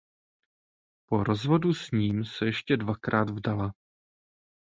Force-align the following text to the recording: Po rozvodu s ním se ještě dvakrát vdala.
Po 1.09 1.23
rozvodu 1.23 1.73
s 1.73 1.91
ním 1.91 2.25
se 2.25 2.45
ještě 2.45 2.77
dvakrát 2.77 3.29
vdala. 3.29 3.73